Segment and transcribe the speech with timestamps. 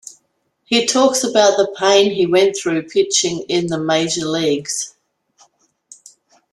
[0.65, 4.95] He talks about the pain he went through pitching in the Major Leagues.